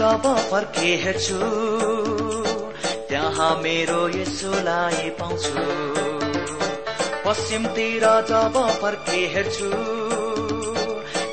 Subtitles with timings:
[0.00, 0.22] जब
[1.02, 1.38] हेर्छु
[3.08, 5.64] त्यहाँ मेरो यसोलाई पाउँछु।
[7.24, 8.56] पश्चिमतिर जब
[9.34, 9.68] हेर्छु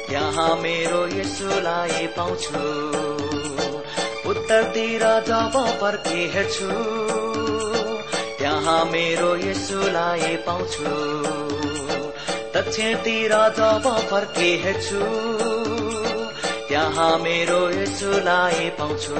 [0.09, 2.65] त्यहाँ मेरो यसोलाई पाउँछु।
[4.29, 5.55] उत्तरतिर जब
[6.33, 6.69] हेर्छु
[8.37, 10.95] त्यहाँ मेरो यसोलाई पाउँछु।
[12.55, 13.91] दक्षिणतिर जब
[14.63, 15.36] हेर्छु
[16.67, 19.15] त्यहाँ मेरो यसुलाई पाउँछु।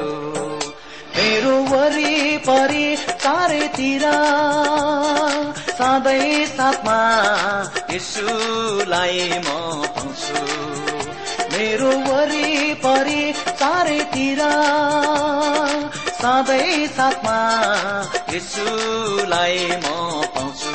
[1.18, 4.04] मेरो वरिपरि चारैतिर
[5.78, 7.00] सधैँ साथमा
[7.96, 9.48] यसुलाई म
[9.96, 10.44] पाउँछु।
[11.54, 14.42] मेरो वरिपरि चारैतिर
[16.22, 17.40] सधैँ साथमा
[18.36, 19.88] यसुलाई म
[20.36, 20.74] पाउँछु।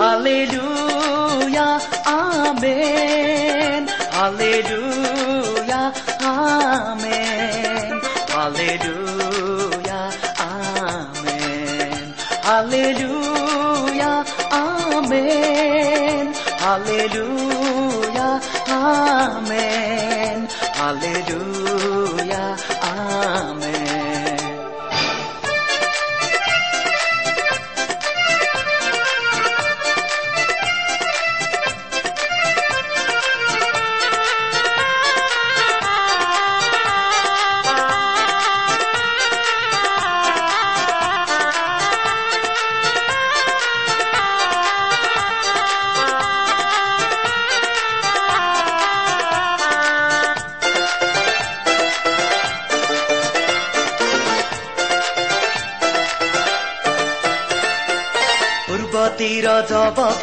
[0.00, 1.68] Hallelujah
[2.06, 3.14] amen.
[4.14, 5.33] Hallelujah,
[6.54, 8.00] Amen.
[8.28, 10.04] Hallelujah,
[10.38, 12.14] Amen.
[12.48, 16.24] Hallelujah, Amen.
[16.64, 20.48] Hallelujah, Amen.
[20.80, 23.83] Hallelujah, Amen.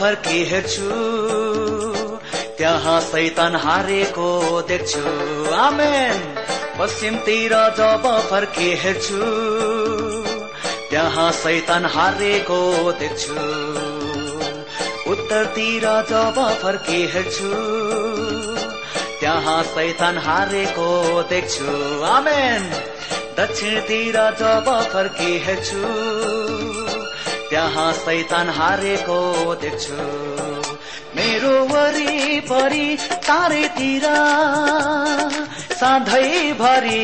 [0.02, 0.90] फर्की हेर्छु।
[2.58, 5.02] त्यहाँ सैतान हारेको देख्छु।
[5.54, 6.20] आमेन।
[6.80, 9.20] पश्चिमतिर जब फर्की हेर्छु
[10.90, 13.34] त्यहाँ सैतान हारेको देख्छु।
[15.12, 17.50] उत्तरतिर जब फर्की हेर्छु
[19.20, 20.90] त्यहाँ सैतान हारेको
[21.24, 22.70] देख्छु। आमेन।
[23.38, 26.41] दक्षिणतिर जब फर्की हेर्छु
[27.52, 29.20] त्यहाँ सैतान हारेको
[29.62, 29.96] देख्छु।
[31.16, 32.86] मेरो वरिपरि
[33.28, 34.06] चारैतिर
[35.82, 37.04] सधैँभरि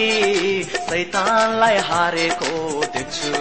[0.89, 2.53] सैतानलाई हारेको
[2.95, 3.31] देख्छु।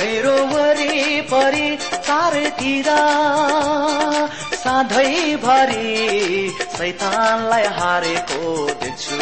[0.00, 1.68] मेरो वरिपरि
[2.08, 2.90] चारैतिर
[4.64, 5.86] सधैँभरि
[6.78, 8.42] सैतानलाई हारेको
[8.82, 9.18] देख्छु।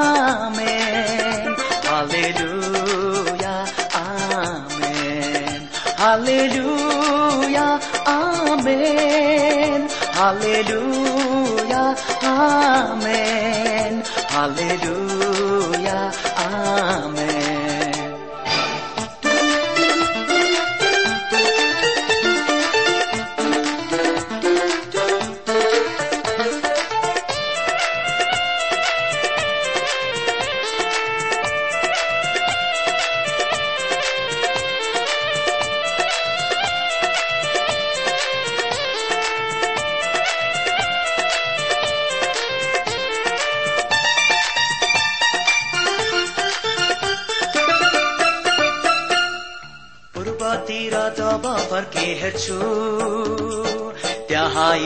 [0.00, 1.54] Amen.
[1.90, 3.58] Hallelujah,
[3.94, 5.68] Amen.
[6.02, 9.88] Hallelujah, Amen.
[10.18, 13.92] Hallelujah, Amen.
[14.30, 17.49] Hallelujah, Amen.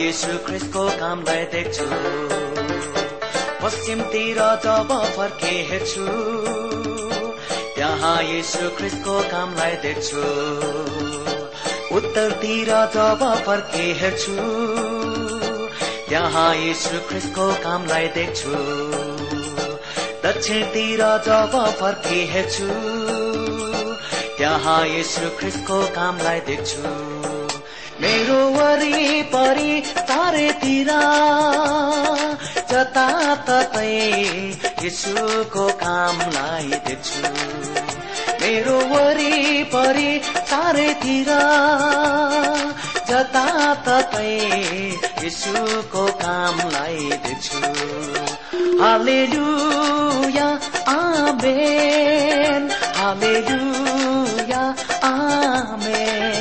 [0.05, 1.85] त्यहाँ यीशु ख्रिस्टको कामलाई देख्छु
[3.61, 6.05] पश्चिमतिर जब फर्के हेर्छु
[7.75, 10.21] त्यहाँ यीशु ख्रिस्टको कामलाई देख्छु
[11.97, 14.35] उत्तरतिर जब फर्के हेर्छु
[16.09, 18.63] त्यहाँ यीशु ख्रिस्टको कामलाई देख्छु
[20.27, 22.69] दक्षिणतिर जब फर्के हेर्छु
[24.37, 27.14] त्यहाँ यीशु ख्रिस्टको कामलाई देख्छु
[28.01, 29.73] मेरो वरिपरि
[30.09, 30.89] चारैतिर
[32.71, 33.91] जताततै
[34.83, 37.31] यीशुको कामलाई देख्छु
[38.41, 40.11] मेरो वरिपरि
[40.51, 41.31] चारैतिर
[43.09, 44.33] जताततै
[45.23, 47.61] यीशुको कामलाई देख्छु
[48.81, 50.47] hallelujah
[50.95, 52.63] amen.
[52.97, 54.63] Hallelujah
[55.11, 56.34] amen.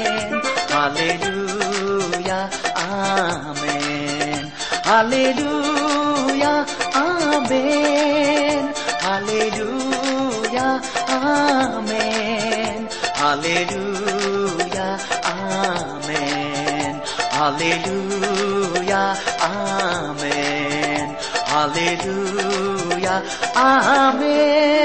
[3.24, 4.52] Amen.
[4.84, 6.66] Hallelujah.
[6.94, 8.74] Amen.
[9.00, 10.82] Hallelujah.
[11.08, 12.88] Amen.
[13.14, 14.98] Hallelujah.
[15.24, 16.92] Amen.
[17.32, 19.16] Hallelujah.
[19.40, 21.16] Amen.
[21.46, 23.22] Hallelujah.
[23.56, 24.84] Amen.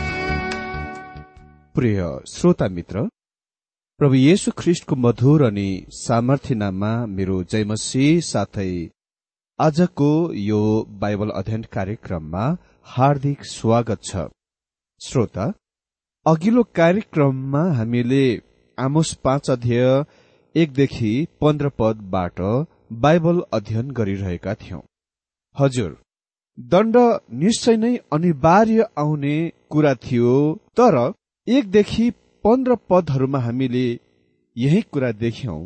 [1.75, 3.01] प्रिय श्रोता मित्र
[3.99, 8.73] प्रभु येशु ख्रिष्टको मधुर अनि सामर्थ्य नाममा मेरो जयमसी साथै
[9.59, 10.09] आजको
[10.39, 10.59] यो
[11.03, 12.43] बाइबल अध्ययन कार्यक्रममा
[12.95, 14.25] हार्दिक स्वागत छ।
[15.01, 15.45] श्रोता
[16.25, 18.25] अघिल्लो कार्यक्रममा हामीले
[18.77, 19.87] आमोस पाँच अध्याय
[20.55, 22.41] एकदेखि पन्ध्र पदबाट
[23.07, 24.81] बाइबल अध्ययन गरिरहेका थियौं।
[25.55, 25.95] हजुर
[26.57, 26.97] दण्ड
[27.45, 29.35] निश्चय नै अनिवार्य आउने
[29.69, 30.35] कुरा थियो
[30.77, 31.01] तर
[31.47, 32.09] एकदेखि
[32.43, 33.87] पन्ध्र पदहरूमा हामीले
[34.55, 35.61] यही कुरा देख्यौं।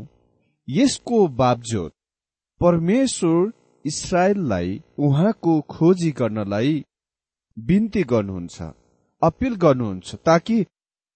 [0.67, 1.91] यसको बावजुद
[2.61, 3.51] परमेश्वर
[3.85, 6.73] इसरायललाई उहाँको खोजी गर्नलाई
[7.57, 8.71] बिन्ती गर्नुहुन्छ
[9.21, 10.57] अपिल गर्नुहुन्छ ताकि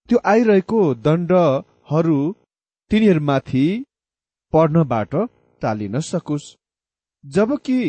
[0.09, 2.19] त्यो आइरहेको दण्डहरू
[2.91, 3.65] तिनीहरूमाथि
[4.53, 5.15] पर्नबाट
[5.62, 6.53] टालिन सकोस्।
[7.24, 7.81] जबकि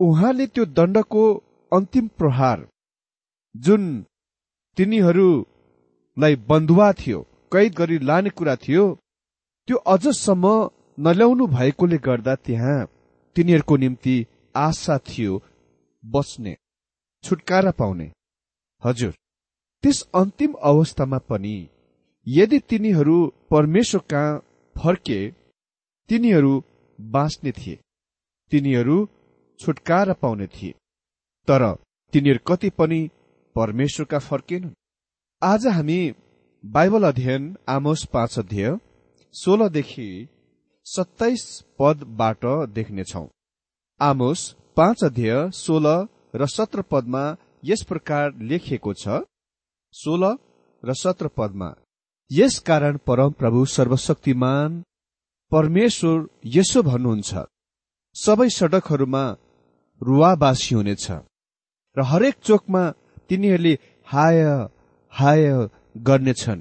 [0.00, 1.24] उहाँले त्यो दण्डको
[1.72, 2.68] अन्तिम प्रहार
[3.54, 3.84] जुन
[6.16, 7.20] तिनीहरूलाई बन्धुवा थियो
[7.52, 8.84] कैद गरी लाने कुरा थियो
[9.68, 12.86] त्यो अझसम्म नल्याउनु भएकोले गर्दा त्यहाँ
[13.36, 15.42] तिनीहरूको निम्ति आशा थियो
[16.04, 16.56] बस्ने
[17.24, 18.10] छुटकारा पाउने।
[18.82, 19.12] हजुर
[19.84, 21.56] त्यस अन्तिम अवस्थामा पनि
[22.28, 23.16] यदि तिनीहरू
[23.50, 24.42] परमेश्वर कहाँ
[24.76, 25.18] फर्के
[26.08, 26.62] तिनीहरू
[26.98, 27.78] बाँच्ने थिए
[28.52, 28.96] तिनीहरू
[29.60, 30.74] छुटकारा पाउने थिए
[31.48, 31.62] तर
[32.12, 33.00] तिनीहरू कति पनि
[33.56, 34.74] परमेश्वरका फर्केनन्?
[35.44, 36.14] आज हामी
[36.64, 38.68] बाइबल अध्ययन आमोस पाँच अध्यय
[39.34, 40.06] सोह्रदेखि
[40.86, 41.42] सत्ताइस
[41.78, 43.24] पदबाट देख्नेछौ।
[44.00, 44.44] आमोस
[44.76, 45.92] पाँच अध्यय सोह्र
[46.34, 47.24] र सत्र पदमा
[47.64, 49.20] यस प्रकार लेखिएको छ।
[49.94, 50.32] सोह्र
[50.82, 51.70] र सत्र पदमा
[52.30, 54.82] यस कारण परम प्रभु सर्वशक्तिमान
[55.52, 57.44] परमेश्वर यसो भन्नुहुन्छ
[58.16, 59.24] सबै सडकहरूमा
[60.00, 61.10] रुवाबासी हुनेछ
[61.96, 62.90] र हरेक चोकमा
[63.28, 63.74] तिनीहरूले
[64.08, 64.42] हाय
[65.14, 65.44] हाय
[66.06, 66.60] गर्नेछन्।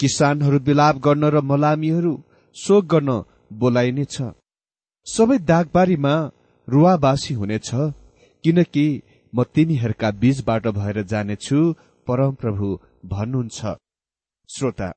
[0.00, 2.12] किसानहरू विलाप गर्न र मलामीहरू
[2.56, 3.10] शोक गर्न
[3.60, 4.16] बोलाइनेछ।
[5.06, 6.14] सबै दागबारीमा
[6.68, 7.70] रुवाबासी हुनेछ
[8.44, 8.86] किनकि
[9.32, 11.60] म तिनीहरूका बीचबाट भएर जानेछु
[12.06, 12.68] परमप्रभु
[13.06, 13.60] भन्नुहुन्छ।
[14.48, 14.88] श्रोता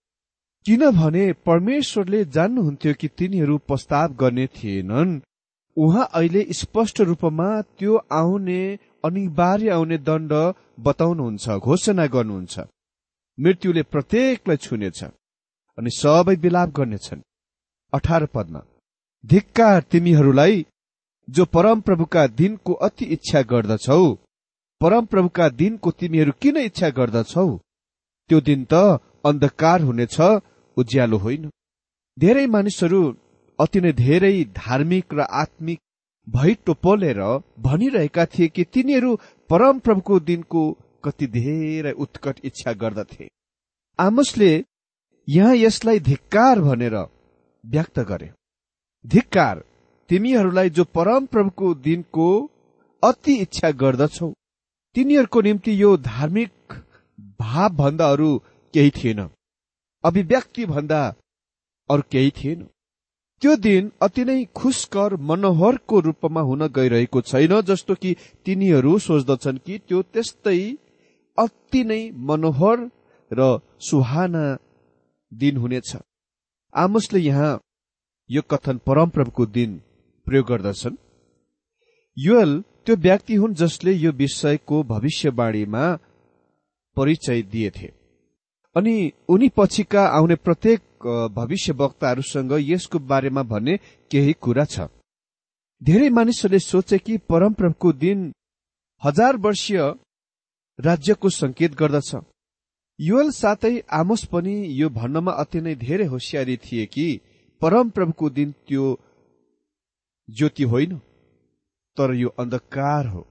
[0.66, 5.20] किनभने परमेश्वरले जान्नुहुन्थ्यो कि तिनीहरू प्रस्ताव गर्ने थिएनन्
[5.78, 7.50] उहाँ अहिले स्पष्ट रूपमा
[7.80, 8.62] त्यो आउने
[9.06, 10.32] अनिवार्य आउने दण्ड
[10.86, 12.56] बताउनुहुन्छ घोषणा गर्नुहुन्छ।
[13.38, 15.04] मृत्युले प्रत्येकलाई छुनेछ
[15.78, 17.22] अनि सबै विलाप गर्नेछन्।
[17.94, 18.62] अठार पदमा
[19.24, 20.66] धिक्कार तिमीहरूलाई
[21.28, 24.06] जो परमप्रभुका दिनको अति इच्छा गर्दछौ
[24.82, 27.48] परमप्रभुका दिनको तिमीहरू किन इच्छा गर्दछौ?
[28.30, 28.74] त्यो दिन त
[29.26, 30.18] अन्धकार हुनेछ
[30.78, 31.50] उज्यालो होइन।
[32.18, 33.02] धेरै मानिसहरू
[33.60, 35.80] अति नै धेरै धार्मिक र आत्मिक
[36.28, 37.20] भई टोपोलेर
[37.60, 39.12] भनिरहेका थिए कि तिनीहरू
[39.50, 40.62] परमप्रभुको दिनको
[41.04, 43.28] कति धेरै उत्कट इच्छा गर्दथे।
[44.00, 44.52] आमसले
[45.28, 46.96] यहाँ यसलाई धिक्कार भनेर
[47.64, 48.32] व्यक्त गरे।
[49.06, 49.64] धिक्कार
[50.10, 52.28] तिमीहरूलाई जो परमप्रभुको दिनको
[53.04, 54.32] अति इच्छा गर्दछौ
[54.96, 56.74] तिनीहरूको निम्ति यो धार्मिक
[57.40, 58.38] भाव भन्दा अरू
[58.74, 59.30] केही थिएन।
[60.04, 61.02] अभिव्यक्ति भन्दा
[61.90, 62.68] अरू केही थिएन।
[63.42, 69.78] त्यो दिन अति नै खुसकर मनोहरको रूपमा हुन गइरहेको छैन जस्तो कि तिनीहरू सोच्दछन् कि
[69.88, 70.60] त्यो त्यस्तै
[71.38, 72.90] अति नै मनोहर
[73.32, 74.46] र सुहाना
[75.32, 75.96] दिन हुनेछ।
[76.74, 77.60] आमुसले यहाँ
[78.30, 79.82] यो कथन परमप्रभुको दिन
[80.28, 80.96] प्रयोग गर्दछन्।
[82.18, 82.52] युएल
[82.86, 85.84] त्यो व्यक्ति हुन् जसले यो विषयको भविष्यवाणीमा
[86.98, 87.88] परिचय दिएथे।
[88.76, 88.96] अनि
[89.30, 90.82] उनी पछिका आउने प्रत्येक
[91.36, 93.78] भविष्य वक्ताहरूसँग यसको बारेमा भन्ने
[94.12, 94.88] केही कुरा छ।
[95.82, 98.32] धेरै मानिसहरूले सोचे कि परमप्रभुको दिन
[99.04, 99.80] हजार वर्षीय
[100.80, 102.16] राज्यको संकेत गर्दछ।
[103.00, 107.08] युएल साथै आमोस पनि यो भन्नमा अति नै धेरै होसियारी थिए कि
[107.62, 108.86] परमप्रभुको दिन त्यो
[110.30, 110.98] ज्योति होइन
[111.98, 113.22] तर यो अन्धकार हो।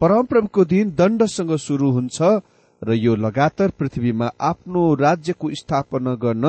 [0.00, 2.18] परमप्रभुको दिन दण्डसँग सुरु हुन्छ
[2.82, 6.44] र यो लगातार पृथ्वीमा आफ्नो राज्यको स्थापना गर्न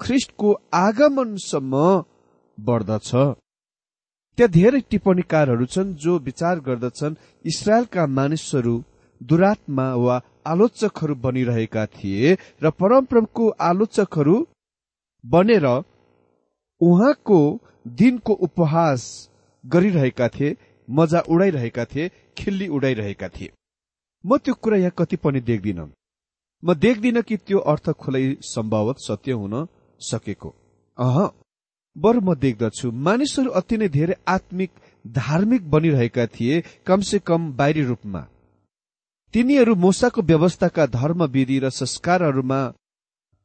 [0.00, 1.74] ख्रिस्टको आगमनसम्म
[2.58, 3.10] बढ्दछ।
[4.38, 8.74] त्यहाँ धेरै टिप्पणीकारहरू छन् जो विचार गर्दछन् इसरायलका मानिसहरू
[9.22, 14.36] दुरात्मा वा आलोचकहरू बनिरहेका थिए र परमप्रभुको आलोचकहरू
[15.24, 15.66] बनेर
[16.80, 17.40] उहाँको
[17.98, 19.02] दिनको उपहास
[19.64, 20.56] गरिरहेका थिए
[20.88, 23.50] मजा उडाइरहेका थिए खिल्ली उडाइरहेका थिए।
[24.24, 25.80] म त्यो कुरा यहाँ कति पनि देख्दिन।
[26.62, 29.54] म देख्दिन कि त्यो अर्थ खुलै सम्भवत सत्य हुन
[30.00, 30.54] सकेको।
[30.98, 31.18] अह
[31.96, 34.70] बरु म देख्दछु मानिसहरू अति नै धेरै आत्मिक
[35.04, 38.26] धार्मिक बनिरहेका थिए कमसे कम बाहिरी रूपमा।
[39.34, 42.60] तिनीहरू मोसाको व्यवस्थाका धर्मविधि र संस्कारहरूमा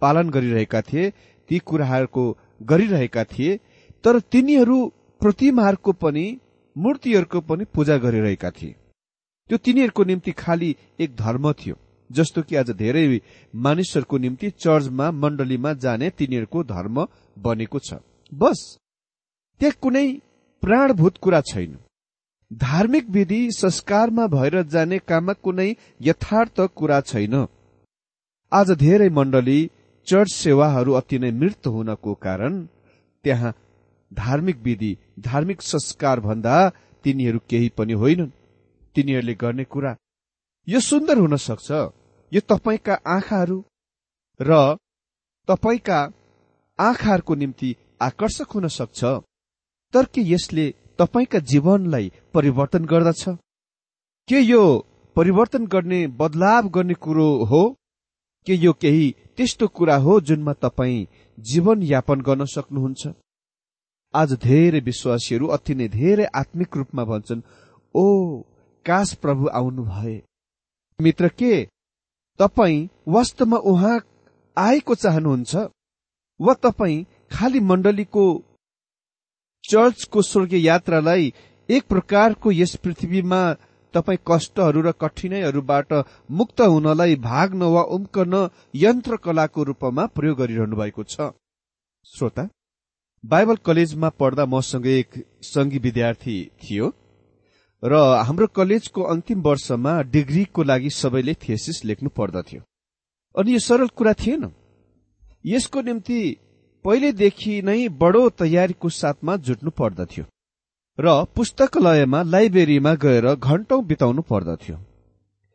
[0.01, 1.11] पालन गरिरहेका थिए
[1.49, 2.25] ती कुराहरूको
[2.61, 3.59] गरिरहेका थिए
[4.03, 4.77] तर तिनीहरू
[5.21, 6.25] प्रतिमाहरूको पनि
[6.75, 8.75] मूर्तिहरूको पनि पूजा गरिरहेका थिए।
[9.49, 11.75] त्यो तिनीहरूको निम्ति खालि एक धर्म थियो
[12.09, 13.05] जस्तो कि आज धेरै
[13.53, 17.05] मानिसहरूको निम्ति चर्चमा मण्डलीमा जाने तिनीहरूको धर्म
[17.37, 17.99] बनेको छ।
[18.31, 18.59] बस
[19.61, 20.07] त्यहाँ कुनै
[20.63, 21.77] प्राणभूत कुरा छैन।
[22.51, 27.35] धार्मिक विधि संस्कारमा भएर जाने काममा कुनै यथार्थ कुरा छैन।
[28.51, 29.59] आज धेरै मण्डली
[30.07, 32.65] चर्च सेवाहरू अति नै मृत हुनको कारण
[33.25, 33.53] त्यहाँ
[34.11, 36.55] धार्मिक विधि धार्मिक संस्कार भन्दा
[37.05, 38.31] तिनीहरू केही पनि होइनन्।
[38.95, 39.95] तिनीहरूले गर्ने कुरा
[40.67, 41.71] यो सुन्दर हुन सक्छ।
[42.31, 43.63] यो तपाईँका आँखाहरू
[44.39, 44.51] र
[45.47, 45.99] तपाईँका
[46.79, 49.03] आँखाहरूको निम्ति आकर्षक हुन सक्छ।
[49.93, 53.23] तर के यसले तपाईँका जीवनलाई परिवर्तन गर्दछ?
[54.29, 54.63] के यो
[55.15, 57.75] परिवर्तन गर्ने बदलाव गर्ने कुरो हो?
[58.47, 61.07] के यो केही त्यस्तो कुरा हो जुनमा तपाईँ
[61.39, 63.07] जीवन यापन गर्न सक्नुहुन्छ?
[64.13, 67.41] आज धेरै विश्वासीहरू अति नै धेरै आत्मिक रूपमा भन्छन्
[67.95, 68.05] ओ
[68.85, 70.21] काश प्रभु आउनु भए
[70.99, 71.53] मित्र के
[72.39, 73.99] तपाईँ वास्तवमा उहाँ
[74.57, 75.55] आएको चाहनुहुन्छ?
[76.39, 78.23] वा तपाईँ खालि मण्डलीको
[79.67, 81.33] चर्चको स्वर्गीय यात्रालाई
[81.69, 83.41] एक प्रकारको यस पृथ्वीमा
[83.93, 85.93] तपाईँ कष्टहरू र कठिनाईहरूबाट
[86.31, 88.33] मुक्त हुनलाई भाग्न वा उम्कन
[88.75, 91.31] यन्त्रकलाको रूपमा प्रयोग गरिरहनु भएको छ।
[92.05, 92.47] श्रोता
[93.23, 95.09] बाइबल कलेजमा पढ्दा मसँग एक
[95.43, 96.87] सङ्गी विद्यार्थी थियो
[97.83, 97.93] र
[98.27, 102.61] हाम्रो कलेजको अन्तिम वर्षमा डिग्रीको लागि सबैले थेसिस लेख्नु पर्दथ्यो।
[103.35, 104.43] अनि यो सरल कुरा थिएन।
[105.45, 106.19] यसको निम्ति
[106.87, 110.23] पहिलेदेखि नै बडो तयारीको साथमा जुट्नु पर्दथ्यो
[110.99, 114.75] र पुस्तकालयमा लाइब्रेरीमा गएर घण्टौं बिताउनु पर्दथ्यो।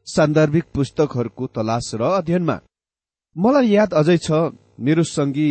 [0.06, 2.56] सान्दर्भिक पुस्तकहरूको तलास र अध्ययनमा
[3.36, 4.28] मलाई याद अझै छ
[4.86, 5.48] मेरो सङ्गी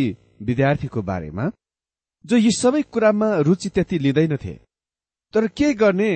[0.48, 1.44] विद्यार्थीको बारेमा
[2.24, 4.54] जो यी सबै कुरामा रुचि त्यति लिँदैनथे
[5.34, 6.10] तर के गर्ने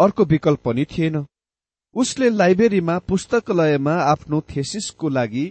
[0.00, 1.16] अर्को विकल्प पनि थिएन।
[1.96, 5.44] उसले लाइब्रेरीमा पुस्तकालयमा आफ्नो थेसिसको लागि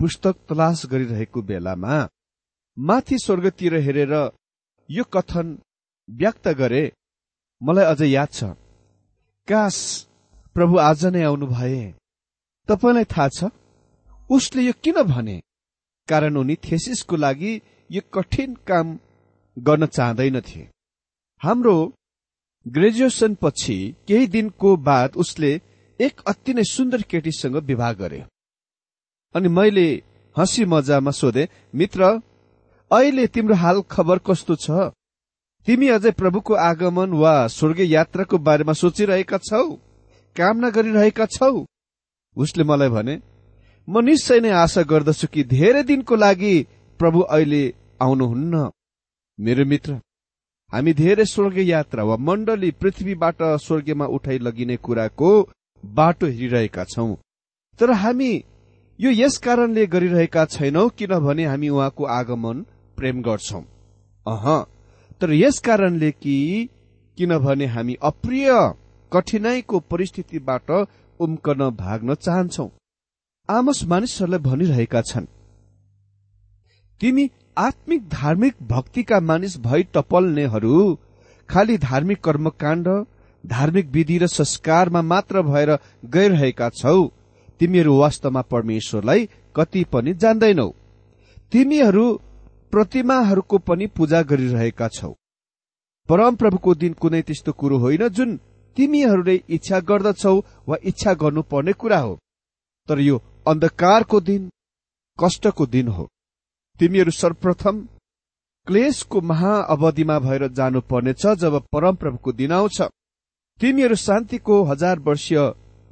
[0.00, 1.96] पुस्तक तलास गरिरहेको बेलामा
[2.80, 4.12] माथि स्वर्गतिर हेरेर
[4.88, 5.46] यो कथन
[6.08, 6.82] व्यक्त गरे
[7.60, 8.44] मलाई अझ याद छ।
[9.48, 9.76] काश
[10.56, 11.82] प्रभु आज नै आउनु भए
[12.68, 13.50] तपाईँलाई थाहा छ?
[14.30, 15.36] उसले यो किन भने?
[16.08, 17.52] कारण उनी थेसिसको लागि
[17.90, 18.98] यो कठिन काम
[19.56, 20.62] गर्न चाहँदैनथे।
[21.42, 21.76] हाम्रो
[22.66, 23.76] ग्रेजुएसन पछि
[24.08, 25.52] केही दिनको बाद उसले
[26.00, 28.24] एक अति नै सुन्दर केटीसँग विवाह गरे।
[29.34, 29.88] अनि मैले
[30.36, 32.20] हँसी मजामा सोधे मित्र
[32.90, 34.70] अहिले तिम्रो हाल खबर कस्तो छ?
[35.68, 39.64] तिमी अझै प्रभुको आगमन वा स्वर्गीय यात्राको बारेमा सोचिरहेका छौ?
[40.36, 41.52] कामना गरिरहेका छौ?
[42.36, 43.14] उसले मलाई भने
[43.88, 46.54] म निश्चय नै आशा गर्दछु कि धेरै दिनको लागि
[47.00, 47.62] प्रभु अहिले
[48.02, 48.70] आउनुहुन्न।
[49.38, 49.92] मेरो मित्र
[50.72, 55.30] हामी धेरै स्वर्गीय यात्रा वा मण्डली पृथ्वीबाट स्वर्गीयमा उठाइ लगिने कुराको
[55.84, 57.14] बाटो हेरिरहेका छौं।
[57.80, 58.32] तर हामी
[58.98, 62.66] यो यस कारणले गरिरहेका छैनौ किनभने हामी उहाँको आगमन
[63.00, 63.62] प्रेम गर्छौं।
[64.26, 64.46] अह।
[65.20, 66.36] तर यस कारणले कि
[67.18, 68.48] किनभने हामी अप्रिय
[69.12, 70.70] कठिनाईको परिस्थितिबाट
[71.20, 72.68] उम्कन भाग्न चाहन्छौ।
[73.48, 75.26] आमस मानिसहरूलाई भनिरहेका छन्
[77.00, 80.76] तिमी आत्मिक धार्मिक भक्तिका मानिस भई टपल्नेहरू
[81.48, 82.88] खालि धार्मिक कर्मकाण्ड
[83.44, 85.70] धार्मिक विधि र संस्कारमा मात्र भएर
[86.04, 86.96] गइरहेका छौ।
[87.60, 90.68] तिमीहरू वास्तवमा परमेश्वरलाई कति पनि जान्दैनौ।
[91.52, 92.06] तिमीहरू
[92.72, 95.12] प्रतिमाहरूको पनि पूजा गरिरहेका छौ।
[96.08, 98.36] परमप्रभुको दिन कुनै त्यस्तो कुरो होइन जुन
[98.76, 100.36] तिमीहरूले इच्छा गर्दछौ
[100.68, 102.14] वा इच्छा गर्नुपर्ने कुरा हो।
[102.88, 103.16] तर यो
[103.48, 104.50] अन्धकारको दिन
[105.18, 106.08] कष्टको दिन हो।
[106.80, 107.80] तिमीहरू सर्वप्रथम
[108.66, 112.80] क्लेशको महाअवधिमा भएर जानुपर्नेछ जब परमप्रभुको दिन आउँछ।
[113.60, 115.38] तिमीहरू शान्तिको हजार वर्षीय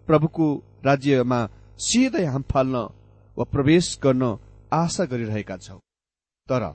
[0.06, 0.46] प्रभुको
[0.84, 1.40] राज्यमा
[1.78, 2.76] सिधै हाम फाल्न
[3.36, 4.38] वा प्रवेश गर्न
[4.72, 5.78] आशा गरिरहेका छौ।
[6.48, 6.72] तर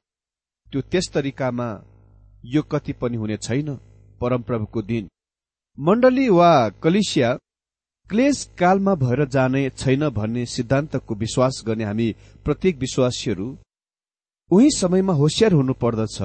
[0.71, 1.67] त्यो त्यस तरिकामा
[2.45, 3.75] यो कति पनि हुने छैन
[4.21, 5.09] परमप्रभुको दिन।
[5.77, 6.51] मण्डली वा
[6.83, 7.29] कलिसिया
[8.09, 12.07] क्लेश कालमा भएर जाने छैन भन्ने सिद्धान्तको विश्वास गर्ने हामी
[12.45, 13.47] प्रत्येक विश्वासीहरू
[14.51, 16.21] उही समयमा होसियार हुनु पर्दछ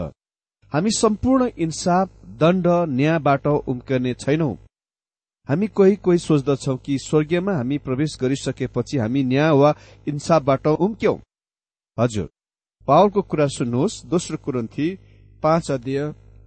[0.73, 2.09] हामी सम्पूर्ण इन्साफ
[2.41, 4.55] दण्ड न्यायबाट उम्कने छैनौं।
[5.49, 9.71] हामी कोही कोही सोच्दछौ कि स्वर्गीयमा हामी प्रवेश गरिसकेपछि हामी न्याय वा
[10.09, 11.17] इन्साफबाट उम्क्यौं।
[11.99, 12.29] हजुर
[12.89, 14.89] पावलको कुरा सुन्नुहोस्। दोस्रो कुरन्थी
[15.43, 16.01] पाँच अध्यय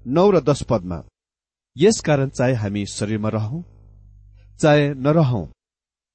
[0.07, 0.99] नौ र दश पदमा।
[1.75, 3.61] यसकारण चाहे हामी शरीरमा रहौं
[4.59, 5.45] चाहे नरहौं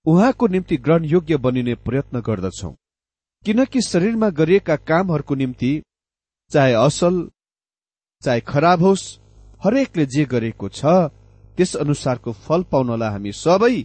[0.06, 2.70] उहाँको निम्ति ग्रहण योग्य बनिने प्रयत्न गर्दछौ।
[3.44, 5.72] किनकि शरीरमा गरिएका कामहरूको निम्ति
[6.50, 7.14] चाहे असल
[8.22, 9.04] चाहे खराब होस्
[9.64, 10.84] हरेकले जे गरेको छ
[11.56, 13.76] त्यस अनुसारको फल पाउनलाई हामी सबै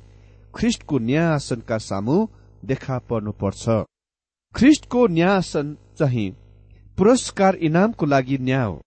[0.56, 2.17] ख्रिष्टको न्यायासनका सामु
[2.65, 3.65] देखा पर्नुपर्छ।
[4.56, 5.67] ख्रिष्टको न्यायासन
[6.01, 6.29] चाहिँ।
[6.97, 8.81] पुरस्कार इनामको लागि न्याय हो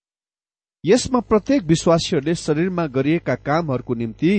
[0.84, 4.34] यसमा प्रत्येक विश्वासीहरूले शरीरमा गरिएका कामहरूको निम्ति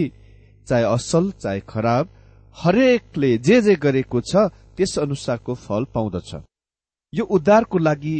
[0.68, 2.10] चाहे असल चाहे खराब
[2.58, 6.32] हरेकले जे जे गरेको छ त्यस अनुसारको फल पाउँदछ।
[7.14, 8.18] यो उद्धारको लागि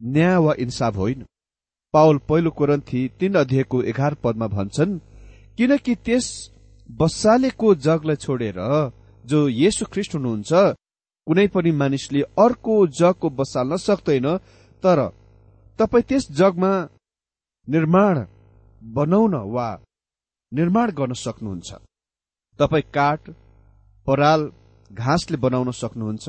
[0.00, 1.24] न्याय वा इन्साफ होइन।
[1.94, 4.98] पावल पहिलो कोरन्थी तीन अध्ययको एघार पदमा भन्छन्
[5.58, 6.26] किनकि त्यस
[6.88, 8.58] बसालेको जगलाई छोडेर
[9.24, 10.52] जो येशु ख्रिस्ट हुनुहुन्छ
[11.26, 14.26] कुनै पनि मानिसले अर्को जगको बसाल्न सक्दैन
[14.82, 14.98] तर
[15.78, 16.72] तपाईँ त्यस जगमा
[17.68, 18.14] निर्माण
[18.82, 19.68] बनाउन वा
[20.52, 21.70] निर्माण गर्न सक्नुहुन्छ।
[22.58, 23.20] तपाईँ काठ
[24.06, 24.40] पराल
[24.90, 26.26] घाँसले बनाउन सक्नुहुन्छ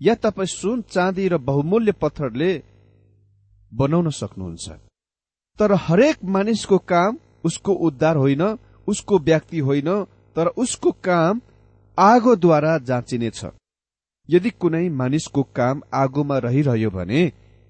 [0.00, 2.50] या तपाईँ सुन चाँदी र बहुमूल्य पत्थरले
[3.72, 4.66] बनाउन सक्नुहुन्छ।
[5.58, 8.42] तर हरेक मानिसको काम उसको उद्धार होइन
[8.88, 9.88] उसको व्यक्ति होइन
[10.36, 11.40] तर उसको काम
[11.98, 13.40] आगोद्वारा जाँचिनेछ।
[14.28, 17.20] यदि कुनै मानिसको काम आगोमा रहिरह्यो भने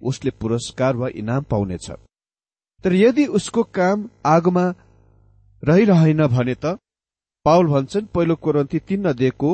[0.02, 1.90] उसले पुरस्कार वा इनाम पाउनेछ।
[2.84, 4.66] तर यदि उसको काम आगोमा
[5.62, 6.78] रहिरहेन भने त
[7.46, 9.50] पाउल भन्छन् पहिलो कोरन्ती तीन नदिएको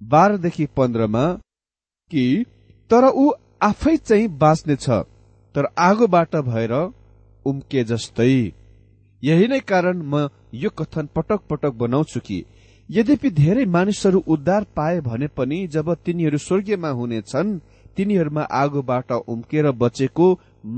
[0.00, 1.24] बाह्रदेखि पन्ध्रमा
[2.10, 2.24] कि
[2.90, 3.30] तर ऊ
[3.62, 4.88] आफै चाहिँ बाँच्नेछ
[5.54, 6.72] तर आगोबाट भएर
[7.46, 8.52] उम्के जस्तै।
[9.22, 12.38] यही नै कारण म यो कथन पटक पटक बनाउँछु कि
[12.90, 17.58] यद्यपि धेरै मानिसहरू उद्धार पाए भने पनि जब तिनीहरू स्वर्गीयमा हुनेछन्
[17.96, 20.26] तिनीहरूमा आगोबाट उम्केर बचेको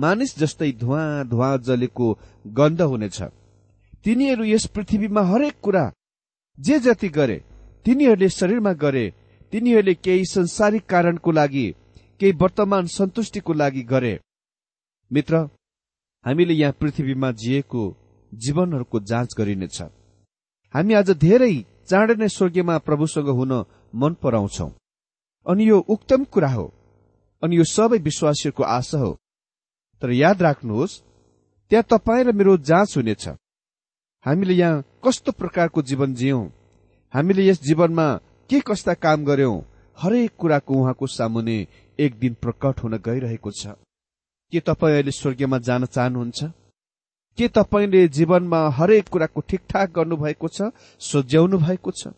[0.02, 2.08] मानिस जस्तै धुवा धुवा जलेको
[2.58, 3.18] गन्ध हुनेछ।
[4.04, 5.84] तिनीहरू यस पृथ्वीमा हरेक कुरा
[6.58, 7.38] जे जति गरे
[7.86, 9.06] तिनीहरूले शरीरमा गरे
[9.52, 11.66] तिनीहरूले केही संसारिक कारणको लागि
[12.20, 14.14] केही वर्तमान सन्तुष्टिको लागि गरे।
[15.10, 15.36] मित्र
[16.24, 17.82] हामीले यहाँ पृथ्वीमा जिएको
[18.32, 19.82] जीवनहरूको जाँच गरिनेछ।
[20.74, 21.54] हामी आज धेरै
[21.90, 23.52] चाँडै नै स्वर्गीयमा प्रभुसँग हुन
[23.94, 24.68] मन पराउँछौ।
[25.46, 26.66] अनि यो उक्तम कुरा हो।
[27.42, 29.12] अनि यो सबै विश्वासीहरूको आशा हो।
[30.02, 31.00] तर याद राख्नुहोस्
[31.70, 33.28] त्यहाँ तपाईँ र मेरो जाँच हुनेछ।
[34.26, 36.46] हामीले यहाँ कस्तो प्रकारको जीवन जियौं?
[37.14, 38.06] हामीले यस जीवनमा
[38.50, 39.60] के कस्ता काम गर्यौं?
[39.98, 41.66] हरेक कुराको उहाँको सामुने
[41.98, 43.66] एक दिन प्रकट हुन गइरहेको छ।
[44.52, 46.44] के तपाईँ अहिले स्वर्गीयमा जान चाहनुहुन्छ?
[47.38, 52.08] के तपाईँले जीवनमा हरेक कुराको ठिकठाक गर्नुभएको छ सोझ्याउनु भएको छ?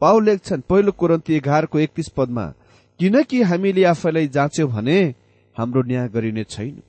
[0.00, 2.46] पाउ लेख्छन् पहिलो कुरन्ती एघारको एकतिस पदमा
[3.00, 4.98] किनकि हामीले आफैलाई जाँच्यौं भने
[5.56, 6.82] हाम्रो न्याय गरिने छैन।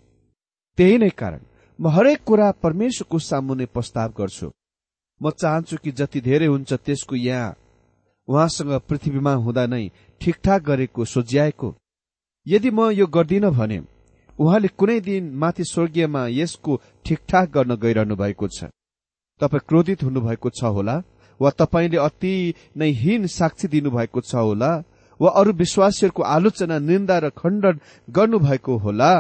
[0.78, 1.40] त्यही नै कारण
[1.80, 4.52] म हरेक कुरा परमेश्वरको सामुने प्रस्ताव गर्छु।
[5.22, 7.56] म चाहन्छु कि जति धेरै हुन्छ त्यसको यहाँ
[8.28, 9.88] उहाँसँग पृथ्वीमा हुँदा नै
[10.22, 11.76] ठिकठाक गरेको सोझ्याएको।
[12.48, 13.80] यदि म यो गर्दिन भने
[14.42, 16.72] उहाँले कुनै दिन माथि स्वर्गीयमा यसको
[17.06, 18.70] ठिकठाक गर्न गइरहनु भएको छ।
[19.42, 20.96] तपाईँ क्रोधित हुनुभएको छ होला
[21.40, 22.34] वा तपाईँले अति
[22.78, 24.72] नै हीन साक्षी दिनुभएको छ होला
[25.20, 29.12] वा अरू विश्वासीहरूको आलोचना निन्दा र खण्डन गर्नुभएको होला?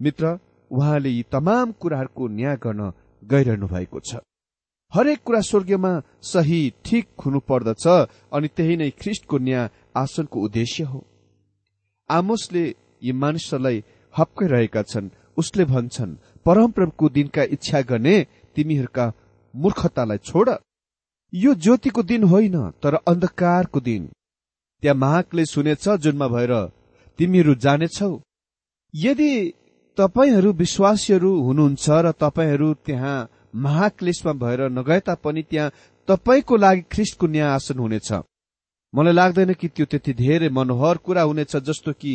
[0.00, 0.24] मित्र
[0.70, 2.80] उहाँले यी तमाम कुराहरूको न्याय गर्न
[3.22, 4.22] गइरहनु भएको छ।
[4.92, 7.86] हरेक कुरा स्वर्गीयमा सही ठिक हुनु पर्दछ
[8.30, 11.00] अनि त्यही नै ख्रिस्टको न्याय आसनको उद्देश्य हो।
[12.10, 12.64] आमोसले
[13.02, 13.78] यी मानिसहरूलाई
[14.18, 18.16] हप्काइरहेका छन्। उसले भन्छन् परमप्रभुको दिनका इच्छा गर्ने
[18.56, 19.12] तिमीहरूका
[19.54, 20.48] मूर्खतालाई छोड।
[21.32, 24.08] यो ज्योतिको दिन होइन तर अन्धकारको दिन।
[24.82, 26.52] त्यहाँ महाकले सुनेछ जुनमा भएर
[27.18, 28.10] तिमीहरू जानेछौ।
[28.94, 29.32] यदि
[29.98, 35.72] तपाईँहरू विश्वासीहरू हुनुहुन्छ र तपाईँहरू त्यहाँ महाक्लेशमा भएर नगए तापनि त्यहाँ
[36.08, 38.12] तपाईँको लागि ख्रिस्टको न्याय आसन हुनेछ।
[38.94, 42.12] मलाई लाग्दैन कि त्यो त्यति धेरै मनोहर कुरा हुनेछ जस्तो कि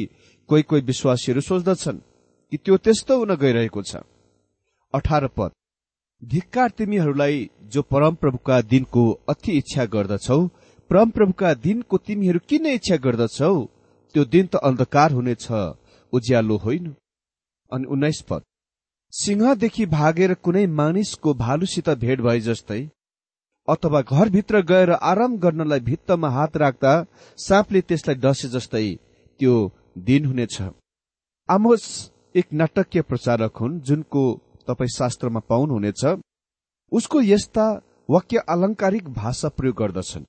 [0.50, 1.98] कोही कोही विश्वासीहरू सोच्दछन्
[2.52, 3.96] कि त्यो त्यस्तो हुन गइरहेको छ।
[4.94, 5.52] अठार पद।
[6.22, 10.40] धिक्कार तिमीहरूलाई जो परमप्रभुका दिनको अति इच्छा गर्दछौ
[10.90, 13.54] परमप्रभुका दिनको तिमीहरू किन इच्छा गर्दछौ?
[14.16, 15.48] त्यो दिन त अन्धकार हुनेछ
[16.14, 16.96] उज्यालो होइन।
[17.72, 18.42] अनि उन्नाइस पद।
[19.14, 22.82] सिंहदेखि भागेर कुनै मानिसको भालुसित भेट भए जस्तै
[23.68, 26.94] अथवा घरभित्र गएर आराम गर्नलाई भित्तमा हात राख्दा
[27.38, 28.88] साँपले त्यसलाई डसे जस्तै
[29.40, 29.56] त्यो
[29.96, 30.62] दिन हुनेछ।
[31.50, 31.84] आमोस
[32.36, 34.24] एक नाटकीय प्रचारक हुन् जुनको
[34.68, 36.04] तपाईँ शास्त्रमा पाउनुहुनेछ
[36.92, 37.66] उसको यस्ता
[38.10, 40.24] वाक्य अलङ्कारिक भाषा प्रयोग गर्दछन्।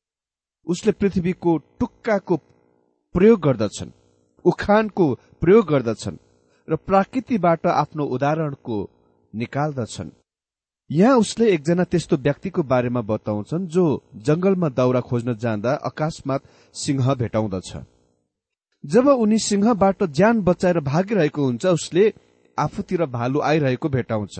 [0.66, 2.36] उसले पृथ्वीको टुक्काको
[3.14, 3.90] प्रयोग गर्दछन्
[4.44, 5.06] उखानको
[5.40, 6.16] प्रयोग गर्दछन्
[6.68, 8.76] र प्राकृतिबाट आफ्नो उदाहरणको
[9.34, 10.10] निकाल्दछन्।
[10.90, 13.84] यहाँ उसले एकजना त्यस्तो व्यक्तिको बारेमा बताउँछन् जो
[14.26, 16.42] जंगलमा दाउरा खोज्न जाँदा अकस्मात
[16.74, 17.76] सिंह भेटाउँदछ।
[18.84, 22.12] जब उनी सिंहबाट ज्यान बचाएर भागिरहेको हुन्छ उसले
[22.58, 24.38] आफूतिर भालु आइरहेको भेटाउँछ।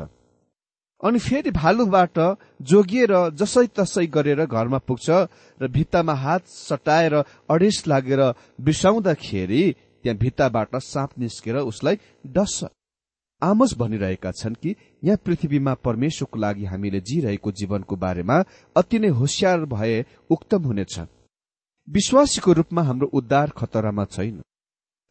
[1.02, 2.18] अनि फेरि भालुबाट
[2.62, 5.10] जोगिएर जसै तसै गरेर घरमा पुग्छ
[5.60, 7.14] र भित्तामा हात सटाएर
[7.50, 8.22] अडेस लागेर
[8.60, 9.62] बिसाउँदाखेरि
[10.02, 12.64] त्यहाँ भित्ताबाट साँप निस्केर उसलाई डस्छ।
[13.42, 18.36] आमोस भनिरहेका छन् कि यहाँ पृथ्वीमा परमेश्वरको लागि हामीले जीरहेको जीवनको बारेमा
[18.76, 20.98] अति नै होसियार भए उक्तम हुनेछ।
[21.88, 24.40] विश्वासीको रूपमा हाम्रो उद्धार खतरामा छैन।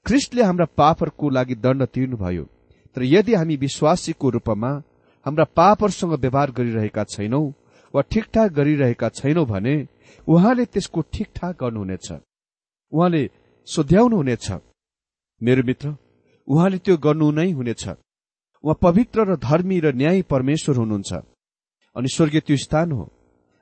[0.05, 2.43] ख्रिस्टले हाम्रा पापहरूको लागि दण्ड तिर्नुभयो
[2.95, 4.71] तर यदि हामी विश्वासीको रूपमा
[5.25, 7.45] हाम्रा पापहरूसँग व्यवहार गरिरहेका छैनौं
[7.93, 9.75] वा ठिकठाक गरिरहेका छैनौं भने
[10.27, 12.07] उहाँले त्यसको ठिकठाक गर्नुहुनेछ।
[12.91, 13.23] उहाँले
[13.67, 14.47] सोध्याउनुहुनेछ
[15.41, 15.95] मेरो मित्र
[16.47, 17.83] उहाँले त्यो गर्नु नै हुनेछ।
[18.63, 21.11] उहाँ पवित्र र धर्मी र न्याय परमेश्वर हुनुहुन्छ
[21.95, 23.05] अनि स्वर्गीय त्यो स्थान हो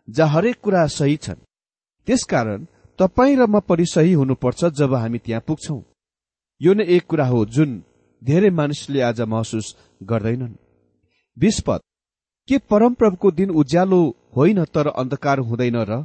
[0.08, 1.45] जहाँ हरेक कुरा सही छन्।
[2.08, 2.65] त्यसकारण
[2.99, 5.81] तपाईँ र म पनि सही हुनुपर्छ जब हामी त्यहाँ पुग्छौं।
[6.62, 7.83] यो नै एक कुरा हो जुन
[8.21, 9.67] धेरै मानिसले आज महसुस
[10.03, 10.55] गर्दैनन्।
[11.38, 11.81] विस्पत
[12.49, 14.01] के परमप्रभुको दिन उज्यालो
[14.35, 16.03] होइन तर अन्धकार हुँदैन र?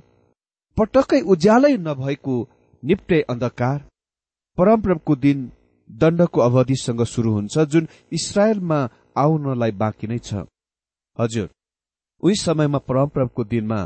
[0.76, 2.36] पटक्कै उज्यालै नभएको
[2.82, 3.78] निप्टे अन्धकार।
[4.58, 5.50] परमप्रभुको दिन
[5.90, 8.78] दण्डको अवधिसँग शुरू हुन्छ जुन इसरायलमा
[9.16, 10.46] आउनलाई बाँकी नै छ।
[11.18, 11.48] हजुर
[12.22, 13.80] उही समयमा परमप्रभुको दिनमा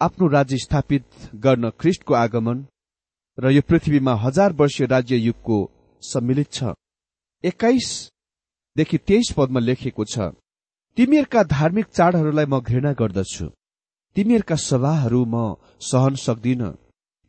[0.00, 1.04] आफ्नो राज्य स्थापित
[1.36, 2.64] गर्न ख्रिस्टको आगमन
[3.38, 5.58] र यो पृथ्वीमा हजार वर्षीय राज्य युगको
[6.02, 6.72] सम्मिलित छ।
[7.44, 10.30] एक्काइसदेखि तेइस पदमा लेखिएको छ
[10.96, 13.46] तिमीहरूका धार्मिक चाडहरूलाई म घृणा गर्दछु।
[14.16, 16.62] तिमीहरूका सभाहरू म सहन सक्दिन।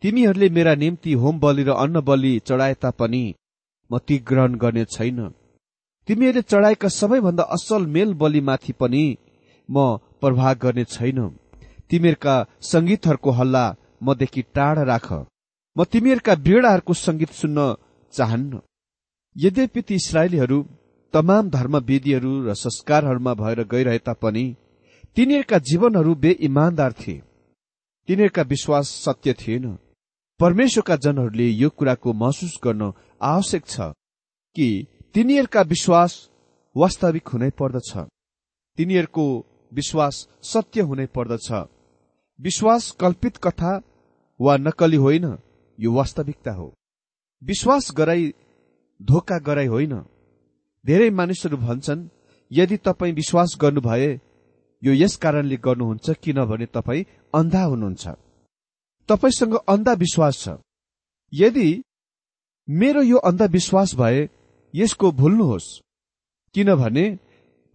[0.04, 3.26] तिमीहरूले मेरा निम्ति होम बलि र अन्न बलि चढाए तापनि
[3.90, 5.20] म ती ग्रहण गर्ने छैन।
[6.08, 9.06] तिमीहरूले चढाएका सबैभन्दा असल मेल बलिमाथि पनि
[9.70, 11.20] म प्रभाव गर्ने छैन।
[11.90, 13.66] तिमीहरूका संगीतहरूको हल्ला
[14.04, 15.08] मदेखि टाढा राख।
[15.76, 17.76] म तिमीहरूका बेडाहरूको संगीत सुन्न
[18.14, 18.62] चाहन्न।
[19.36, 20.60] यद्यपि ती इसरायलीहरू
[21.14, 24.46] तमाम धर्मविधिहरू र संस्कारहरूमा भएर गइरहे तापनि
[25.16, 27.22] तिनीहरूका जीवनहरू बेइमान्दार थिए।
[28.08, 29.66] तिनीहरूका विश्वास सत्य थिएन।
[30.40, 33.80] परमेश्वरका जनहरूले यो कुराको महसुस गर्न आवश्यक छ
[34.56, 34.68] कि
[35.14, 36.12] तिनीहरूका विश्वास
[36.76, 37.92] वास्तविक हुनै पर्दछ।
[38.78, 39.26] तिनीहरूको
[39.74, 41.50] विश्वास सत्य हुनै पर्दछ।
[42.40, 43.82] विश्वास कल्पित कथा
[44.42, 45.38] वा नकली होइन
[45.80, 46.74] यो वास्तविकता हो।
[47.44, 48.34] विश्वास गराई
[49.02, 50.06] धोका गराई होइन।
[50.86, 52.08] धेरै मानिसहरू भन्छन्
[52.52, 54.20] यदि तपाईँ विश्वास गर्नुभए
[54.84, 58.08] यो यस कारणले गर्नुहुन्छ किनभने तपाईँ अन्धा हुनुहुन्छ।
[59.10, 60.50] तपाईँसँग अन्धविश्वास छ।
[61.34, 61.84] यदि
[62.70, 64.30] मेरो यो अन्धविश्वास भए
[64.76, 65.80] यसको भुल्नुहोस्।
[66.54, 67.20] किनभने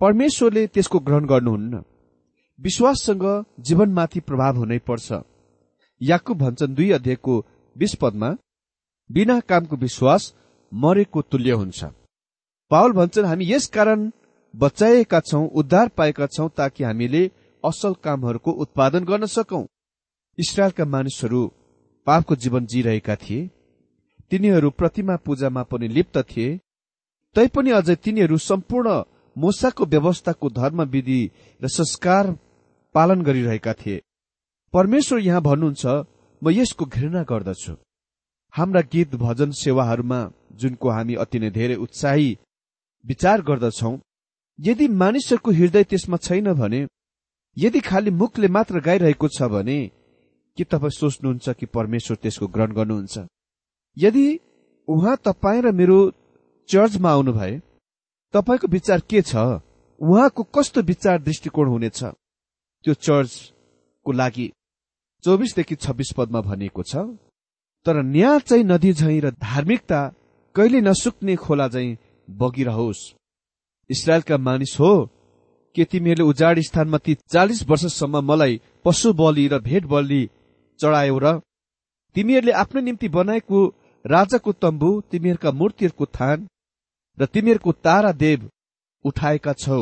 [0.00, 1.84] परमेश्वरले त्यसको ग्रहण गर्नुहुन्न।
[2.60, 3.22] विश्वाससँग
[3.60, 5.20] जीवनमाथि प्रभाव हुनै पर्छ।
[6.00, 7.34] याकु भन्छन् दुई अध्यायको
[7.76, 8.28] बीस पदमा
[9.10, 10.22] बिना कामको विश्वास
[10.72, 11.84] मरेको तुल्य हुन्छ।
[12.70, 14.10] पावल भन्छन् हामी यस कारण
[14.54, 17.22] बचाइएका छौं उद्धार पाएका छौं ताकि हामीले
[17.64, 19.64] असल कामहरूको उत्पादन गर्न सकौं।
[20.38, 21.42] इसरायलका मानिसहरू
[22.06, 23.48] पापको जीवन जीरहेका थिए
[24.30, 26.60] तिनीहरू प्रतिमा पूजामा पनि लिप्त थिए
[27.36, 29.02] तैपनि अझै तिनीहरू सम्पूर्ण
[29.36, 31.20] मोसाको व्यवस्थाको धर्मविधि
[31.62, 32.36] र संस्कार
[32.94, 34.02] पालन गरिरहेका थिए।
[34.74, 35.86] परमेश्वर यहाँ भन्नुहुन्छ
[36.42, 37.74] म यसको घृणा गर्दछु।
[38.54, 40.20] हाम्रा गीत भजन सेवाहरूमा
[40.60, 42.30] जुनको हामी अति नै धेरै उत्साही
[43.04, 43.92] विचार गर्दछौ
[44.58, 46.80] यदि मानिसहरूको हृदय त्यसमा छैन भने
[47.56, 49.78] यदि खालि मुखले मात्र गाइरहेको छ भने
[50.58, 53.26] के तपाईँ सोच्नुहुन्छ कि परमेश्वर त्यसको ग्रहण गर्नुहुन्छ?
[53.96, 54.26] यदि
[54.88, 55.98] उहाँ तपाईँ र मेरो
[56.68, 57.60] चर्चमा आउनु भए
[58.34, 59.36] तपाईँको विचार के छ?
[60.00, 62.04] उहाँको कस्तो विचार दृष्टिकोण हुनेछ?
[62.84, 64.46] त्यो चर्चको लागि
[65.24, 67.04] चौबिसदेखि छब्बिस पदमा भनिएको छ
[67.86, 70.00] तर न्याय चाहिँ नदी झैँ र धार्मिकता
[70.56, 71.96] कहिले नसुक्ने खोला झैँ
[72.28, 73.00] बगिरहोस्।
[73.90, 74.92] इसरायलका मानिस हो
[75.76, 80.22] के तिमीहरूले उजाड स्थानमा ती चालिस वर्षसम्म मलाई पशु बलि र भेट बलि
[80.80, 81.38] चढायौ र
[82.16, 83.58] तिमीहरूले आफ्नो निम्ति बनाएको
[84.04, 86.46] राजाको तम्बु तिमीहरूका मूर्तिहरूको थान
[87.18, 88.48] र तिमीहरूको तारा देव
[89.04, 89.80] उठाएका छौ।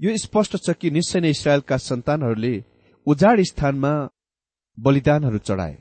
[0.00, 2.54] यो स्पष्ट छ कि निश्चय नै इसरायलका सन्तानहरूले
[3.06, 3.92] उजाड स्थानमा
[4.78, 5.74] बलिदानहरू चढाए।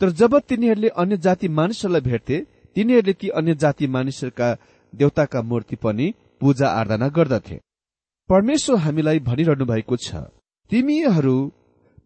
[0.00, 2.38] तर जब तिनीहरूले अन्य जाति मानिसहरूलाई भेट्थे
[2.76, 4.48] तिनीहरूले ती अन्य जाति मानिसहरूका
[4.92, 6.06] देवताका मूर्ति पनि
[6.40, 7.56] पूजा आराधना गर्दथे।
[8.28, 10.24] परमेश्वर हामीलाई भनिरहनु भएको छ
[10.70, 11.36] तिमीहरू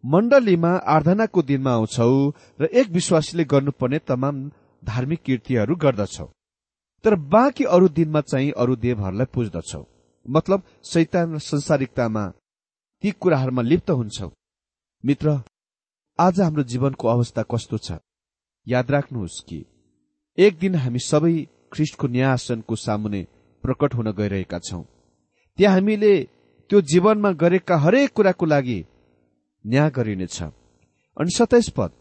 [0.03, 2.13] मण्डलीमा आराधनाको दिनमा आउँछौ
[2.61, 4.35] र एक विश्वासीले गर्नुपर्ने तमाम
[4.83, 6.27] धार्मिक कृतिहरू गर्दछौ।
[7.05, 9.83] तर बाँकी अरू दिनमा चाहिँ अरू देवहरूलाई पुज्दछौ।
[10.25, 12.25] मतलब शैतान र संसारिकतामा
[13.03, 14.31] ती कुराहरूमा लिप्त हुन्छौ।
[15.03, 15.41] मित्र
[16.19, 17.91] आज हाम्रो जीवनको अवस्था कस्तो छ?
[18.67, 19.65] याद राख्नुहोस् कि
[20.37, 21.33] एक दिन हामी सबै
[21.73, 23.21] ख्रिस्टको न्यायासनको सामुने
[23.63, 24.83] प्रकट हुन गइरहेका छौं।
[25.57, 26.13] त्यहाँ हामीले
[26.69, 28.79] त्यो जीवनमा गरेका हरेक कुराको लागि
[29.65, 30.41] न्याय गरिनेछ।
[31.17, 31.91] अनि सताइस पद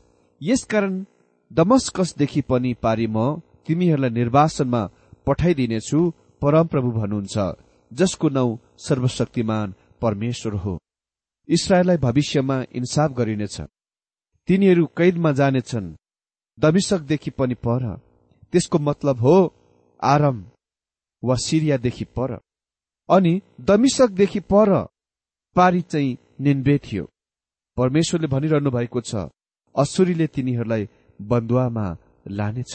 [0.40, 1.04] यसकारण
[1.52, 4.82] दमस्कसदेखि पनि पारी म तिमीहरूलाई निर्वासनमा
[5.26, 5.98] पठाइदिनेछु
[6.42, 10.78] परमप्रभु भन्नुहुन्छ। जसको नौ सर्वशक्तिमान परमेश्वर हो।
[11.48, 13.60] इसरायललाई भविष्यमा इन्साफ गरिनेछ।
[14.46, 15.94] तिनीहरू कैदमा जानेछन्।
[16.60, 17.96] दमिशकदेखि पनि पर।
[18.52, 19.54] त्यसको मतलब हो
[20.02, 20.44] आरम
[21.24, 22.40] वा सिरियादेखि पर।
[23.10, 24.86] अनि दमिशकदेखि पर
[25.56, 27.08] पारी चाहिँ निन्बे थियो।
[27.76, 29.14] परमेश्वरले भनिरहनु भएको छ
[29.78, 30.88] असुरीले तिनीहरूलाई
[31.22, 31.96] बन्दुवामा
[32.28, 32.74] लानेछ।